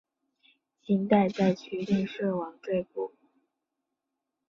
[0.81, 3.13] 清代在区内设王赘步。